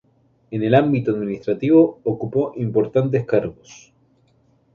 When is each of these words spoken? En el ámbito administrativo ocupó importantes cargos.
En 0.49 0.63
el 0.63 0.73
ámbito 0.73 1.11
administrativo 1.11 1.99
ocupó 2.05 2.53
importantes 2.55 3.23
cargos. 3.23 3.93